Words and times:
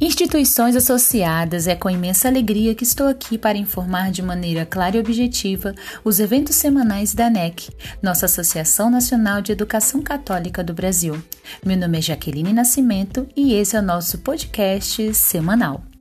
Instituições 0.00 0.74
associadas, 0.74 1.68
é 1.68 1.76
com 1.76 1.88
imensa 1.88 2.26
alegria 2.26 2.74
que 2.74 2.82
estou 2.82 3.06
aqui 3.06 3.38
para 3.38 3.56
informar 3.56 4.10
de 4.10 4.22
maneira 4.22 4.66
clara 4.66 4.96
e 4.96 5.00
objetiva 5.00 5.72
os 6.02 6.18
eventos 6.18 6.56
semanais 6.56 7.14
da 7.14 7.26
ANEC, 7.26 7.70
nossa 8.02 8.26
Associação 8.26 8.90
Nacional 8.90 9.40
de 9.40 9.52
Educação 9.52 10.02
Católica 10.02 10.64
do 10.64 10.74
Brasil. 10.74 11.22
Meu 11.64 11.76
nome 11.76 11.98
é 11.98 12.02
Jaqueline 12.02 12.52
Nascimento 12.52 13.26
e 13.36 13.54
esse 13.54 13.76
é 13.76 13.78
o 13.78 13.82
nosso 13.82 14.18
podcast 14.18 15.14
semanal. 15.14 15.93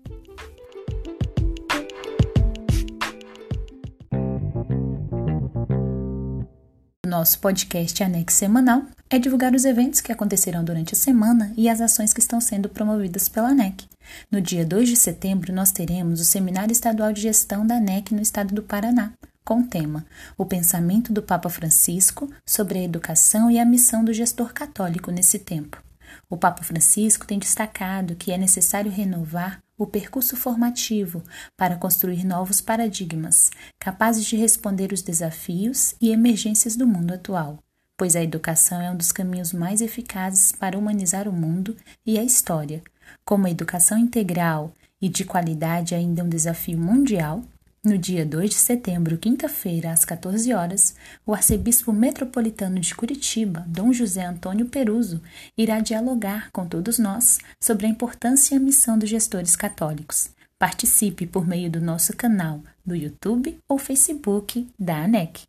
Nosso 7.14 7.38
podcast 7.38 8.04
ANEC 8.04 8.34
semanal 8.34 8.86
é 9.07 9.20
divulgar 9.20 9.54
os 9.54 9.66
eventos 9.66 10.02
que 10.02 10.12
acontecerão 10.12 10.63
durante 10.63 10.95
a 10.95 10.98
semana 10.98 11.53
e 11.55 11.70
as 11.70 11.80
ações 11.80 12.12
que 12.12 12.20
estão 12.20 12.41
sendo 12.41 12.67
promovidas 12.67 13.30
pela 13.30 13.49
ANEC. 13.49 13.86
No 14.31 14.41
dia 14.41 14.66
2 14.66 14.89
de 14.89 14.95
setembro, 14.95 15.53
nós 15.53 15.72
teremos 15.72 16.20
o 16.20 16.26
Seminário 16.26 16.72
Estadual 16.72 17.13
de 17.13 17.22
Gestão 17.22 17.67
da 17.67 17.76
ANEC 17.76 18.16
no 18.16 18.22
estado 18.22 18.55
do 18.55 18.63
Paraná, 18.63 19.13
com 19.45 19.59
o 19.59 19.67
tema 19.67 20.03
O 20.36 20.44
Pensamento 20.44 21.13
do 21.13 21.22
Papa 21.22 21.52
Francisco 21.52 22.34
sobre 22.44 22.80
a 22.80 22.84
Educação 22.84 23.52
e 23.52 23.59
a 23.59 23.66
Missão 23.66 24.03
do 24.03 24.11
Gestor 24.11 24.52
Católico 24.52 25.11
nesse 25.11 25.38
tempo. 25.38 25.84
O 26.27 26.36
Papa 26.36 26.64
Francisco 26.64 27.27
tem 27.27 27.38
destacado 27.38 28.16
que 28.16 28.31
é 28.31 28.39
necessário 28.39 28.91
renovar 28.91 29.61
o 29.77 29.88
percurso 29.88 30.36
formativo 30.36 31.23
para 31.58 31.76
construir 31.76 32.23
novos 32.23 32.62
paradigmas, 32.62 33.52
capazes 33.80 34.26
de 34.26 34.36
responder 34.36 34.94
os 34.94 35.02
desafios 35.02 35.95
e 36.00 36.12
emergências 36.12 36.76
do 36.76 36.88
mundo 36.88 37.14
atual 37.14 37.59
pois 37.98 38.16
a 38.16 38.23
educação 38.23 38.81
é 38.81 38.91
um 38.91 38.98
dos 38.98 39.12
caminhos 39.12 39.54
mais 39.54 39.81
eficazes 39.81 40.52
para 40.52 40.78
humanizar 40.78 41.28
o 41.28 41.31
mundo 41.31 41.76
e 42.05 42.17
a 42.17 42.23
história. 42.23 42.81
Como 43.23 43.47
a 43.47 43.52
educação 43.52 43.97
integral 43.97 44.73
e 45.02 45.08
de 45.08 45.23
qualidade 45.23 45.94
ainda 45.94 46.22
é 46.22 46.23
um 46.23 46.30
desafio 46.30 46.78
mundial, 46.78 47.44
no 47.84 47.98
dia 47.98 48.26
2 48.26 48.50
de 48.50 48.56
setembro, 48.56 49.17
quinta-feira, 49.17 49.92
às 49.92 50.06
14 50.06 50.53
horas, 50.53 50.95
o 51.26 51.34
arcebispo 51.34 51.92
metropolitano 51.92 52.80
de 52.80 52.95
Curitiba, 52.95 53.66
Dom 53.67 53.92
José 53.92 54.25
Antônio 54.25 54.67
Peruso, 54.67 55.22
irá 55.58 55.81
dialogar 55.81 56.50
com 56.52 56.66
todos 56.66 56.98
nós 56.98 57.40
sobre 57.59 57.86
a 57.86 57.90
importância 57.90 58.56
e 58.56 58.58
a 58.58 58.62
missão 58.62 58.98
dos 58.98 59.09
gestores 59.09 59.56
católicos. 59.56 60.30
Participe 60.58 61.28
por 61.28 61.45
meio 61.45 61.70
do 61.70 61.81
nosso 61.81 62.16
canal 62.16 62.62
do 62.86 62.95
YouTube 62.95 63.58
ou 63.67 63.78
Facebook 63.78 64.66
da 64.80 65.03
ANEC. 65.03 65.42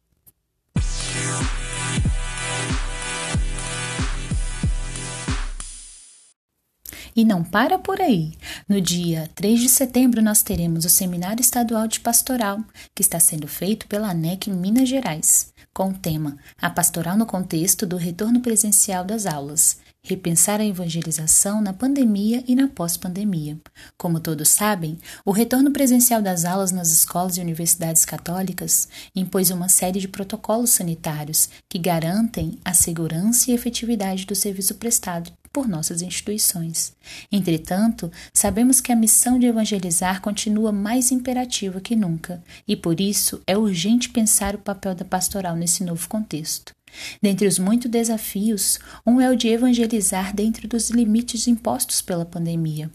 E 7.17 7.25
não 7.25 7.45
para 7.45 7.79
por 7.79 8.01
aí. 8.01 8.33
No 8.69 8.81
dia 8.81 9.31
3 9.37 9.61
de 9.61 9.69
setembro, 9.69 10.20
nós 10.20 10.43
teremos 10.43 10.84
o 10.84 10.91
Seminário 10.91 11.41
Estadual 11.41 11.87
de 11.87 12.01
Pastoral, 12.01 12.59
que 12.93 13.03
está 13.03 13.20
sendo 13.20 13.47
feito 13.47 13.87
pela 13.87 14.11
ANEC 14.11 14.51
Minas 14.51 14.89
Gerais, 14.89 15.53
com 15.73 15.91
o 15.91 15.95
tema 15.95 16.37
A 16.61 16.69
Pastoral 16.69 17.17
no 17.17 17.25
Contexto 17.25 17.87
do 17.87 17.97
Retorno 17.97 18.41
Presencial 18.41 19.05
das 19.05 19.27
Aulas. 19.27 19.79
Repensar 20.03 20.61
a 20.61 20.67
evangelização 20.67 21.62
na 21.62 21.73
pandemia 21.73 22.42
e 22.48 22.55
na 22.55 22.69
pós-pandemia. 22.69 23.59
Como 23.97 24.20
todos 24.20 24.48
sabem, 24.48 24.98
o 25.25 25.31
retorno 25.31 25.70
presencial 25.70 26.20
das 26.20 26.45
aulas 26.45 26.73
nas 26.73 26.91
escolas 26.91 27.37
e 27.37 27.41
universidades 27.41 28.05
católicas 28.05 28.89
impôs 29.15 29.51
uma 29.51 29.69
série 29.69 30.01
de 30.01 30.09
protocolos 30.09 30.70
sanitários 30.70 31.48
que 31.69 31.79
garantem 31.79 32.59
a 32.65 32.75
segurança 32.75 33.51
e 33.51 33.55
efetividade 33.55 34.27
do 34.27 34.35
serviço 34.35 34.75
prestado 34.75 35.33
por 35.55 35.69
nossas 35.69 36.03
instituições. 36.03 36.93
Entretanto, 37.31 38.11
sabemos 38.35 38.81
que 38.81 38.91
a 38.91 38.97
missão 38.97 39.39
de 39.39 39.47
evangelizar 39.47 40.21
continua 40.21 40.73
mais 40.73 41.13
imperativa 41.13 41.81
que 41.81 41.95
nunca, 41.95 42.42
e 42.67 42.75
por 42.75 43.01
isso 43.01 43.41
é 43.47 43.57
urgente 43.57 44.09
pensar 44.09 44.57
o 44.57 44.59
papel 44.59 44.97
da 44.97 45.05
pastoral 45.05 45.55
nesse 45.55 45.85
novo 45.85 46.09
contexto. 46.09 46.75
Dentre 47.23 47.47
os 47.47 47.59
muitos 47.59 47.91
desafios, 47.91 48.81
um 49.07 49.20
é 49.20 49.31
o 49.31 49.37
de 49.37 49.48
evangelizar 49.48 50.35
dentro 50.35 50.67
dos 50.67 50.91
limites 50.91 51.47
impostos 51.47 52.03
pela 52.03 52.25
pandemia. 52.25 52.91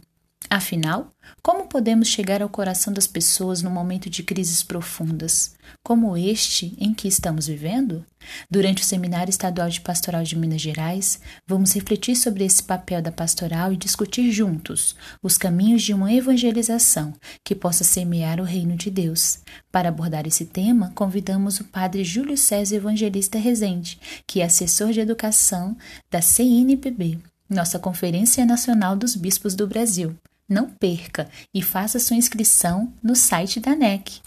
Afinal, 0.52 1.12
como 1.44 1.68
podemos 1.68 2.08
chegar 2.08 2.42
ao 2.42 2.50
coração 2.50 2.92
das 2.92 3.06
pessoas 3.06 3.62
no 3.62 3.70
momento 3.70 4.10
de 4.10 4.24
crises 4.24 4.64
profundas, 4.64 5.54
como 5.84 6.18
este 6.18 6.76
em 6.80 6.92
que 6.92 7.08
estamos 7.08 7.46
vivendo? 7.46 8.04
Durante 8.50 8.82
o 8.82 8.86
Seminário 8.86 9.30
Estadual 9.30 9.70
de 9.70 9.80
Pastoral 9.80 10.24
de 10.24 10.36
Minas 10.36 10.60
Gerais, 10.60 11.20
vamos 11.46 11.74
refletir 11.74 12.16
sobre 12.16 12.44
esse 12.44 12.64
papel 12.64 13.00
da 13.00 13.12
pastoral 13.12 13.72
e 13.72 13.78
discutir 13.78 14.32
juntos 14.32 14.96
os 15.22 15.38
caminhos 15.38 15.84
de 15.84 15.94
uma 15.94 16.12
evangelização 16.12 17.14
que 17.46 17.54
possa 17.54 17.84
semear 17.84 18.42
o 18.42 18.44
reino 18.44 18.76
de 18.76 18.90
Deus. 18.90 19.40
Para 19.72 19.90
abordar 19.90 20.26
esse 20.26 20.46
tema, 20.46 20.92
convidamos 20.96 21.60
o 21.60 21.66
Padre 21.66 22.04
Júlio 22.04 22.36
César 22.36 22.76
Evangelista 22.76 23.38
Rezende, 23.38 24.00
que 24.26 24.42
é 24.42 24.46
assessor 24.46 24.92
de 24.92 25.00
educação 25.00 25.78
da 26.10 26.24
CNPB, 26.24 27.20
nossa 27.48 27.78
Conferência 27.78 28.44
Nacional 28.48 28.96
dos 28.96 29.16
Bispos 29.16 29.54
do 29.54 29.68
Brasil. 29.68 30.16
Não 30.50 30.68
perca 30.68 31.30
e 31.54 31.62
faça 31.62 32.00
sua 32.00 32.16
inscrição 32.16 32.92
no 33.04 33.16
site 33.16 33.60
da 33.60 33.76
NEC. 33.76 34.20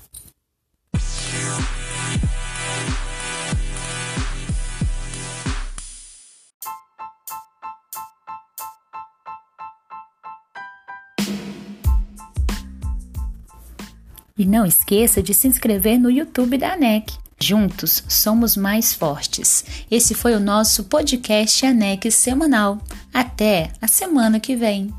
E 14.38 14.46
não 14.46 14.64
esqueça 14.64 15.22
de 15.22 15.34
se 15.34 15.48
inscrever 15.48 15.98
no 15.98 16.10
YouTube 16.10 16.56
da 16.56 16.74
ANEC. 16.74 17.12
Juntos 17.40 18.04
somos 18.08 18.56
mais 18.56 18.94
fortes. 18.94 19.64
Esse 19.90 20.14
foi 20.14 20.34
o 20.34 20.40
nosso 20.40 20.84
podcast 20.84 21.66
ANEC 21.66 22.10
semanal. 22.10 22.78
Até 23.12 23.72
a 23.80 23.88
semana 23.88 24.38
que 24.38 24.54
vem. 24.54 24.92